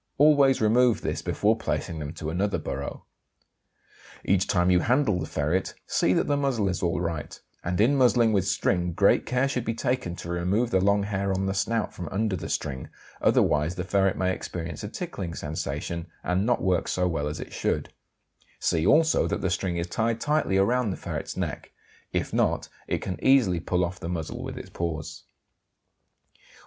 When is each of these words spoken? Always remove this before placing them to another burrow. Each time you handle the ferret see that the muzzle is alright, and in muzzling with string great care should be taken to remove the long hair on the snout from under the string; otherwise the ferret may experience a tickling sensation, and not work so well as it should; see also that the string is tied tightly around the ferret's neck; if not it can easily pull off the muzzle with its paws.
Always 0.17 0.61
remove 0.61 1.01
this 1.01 1.21
before 1.21 1.55
placing 1.55 1.99
them 1.99 2.11
to 2.13 2.31
another 2.31 2.57
burrow. 2.57 3.05
Each 4.25 4.47
time 4.47 4.71
you 4.71 4.79
handle 4.79 5.19
the 5.19 5.27
ferret 5.27 5.75
see 5.85 6.11
that 6.13 6.25
the 6.25 6.35
muzzle 6.35 6.67
is 6.69 6.81
alright, 6.81 7.39
and 7.63 7.79
in 7.79 7.95
muzzling 7.95 8.33
with 8.33 8.47
string 8.47 8.93
great 8.93 9.27
care 9.27 9.47
should 9.47 9.63
be 9.63 9.75
taken 9.75 10.15
to 10.15 10.29
remove 10.29 10.71
the 10.71 10.81
long 10.81 11.03
hair 11.03 11.31
on 11.31 11.45
the 11.45 11.53
snout 11.53 11.93
from 11.93 12.09
under 12.11 12.35
the 12.35 12.49
string; 12.49 12.89
otherwise 13.21 13.75
the 13.75 13.83
ferret 13.83 14.17
may 14.17 14.33
experience 14.33 14.83
a 14.83 14.89
tickling 14.89 15.35
sensation, 15.35 16.07
and 16.23 16.47
not 16.47 16.63
work 16.63 16.87
so 16.87 17.07
well 17.07 17.27
as 17.27 17.39
it 17.39 17.53
should; 17.53 17.93
see 18.59 18.83
also 18.87 19.27
that 19.27 19.41
the 19.41 19.51
string 19.51 19.77
is 19.77 19.85
tied 19.85 20.19
tightly 20.19 20.57
around 20.57 20.89
the 20.89 20.97
ferret's 20.97 21.37
neck; 21.37 21.73
if 22.11 22.33
not 22.33 22.69
it 22.87 23.03
can 23.03 23.23
easily 23.23 23.59
pull 23.59 23.85
off 23.85 23.99
the 23.99 24.09
muzzle 24.09 24.41
with 24.41 24.57
its 24.57 24.71
paws. 24.71 25.25